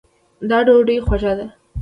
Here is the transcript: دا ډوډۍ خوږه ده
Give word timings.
دا 0.49 0.59
ډوډۍ 0.67 0.97
خوږه 1.05 1.33
ده 1.39 1.45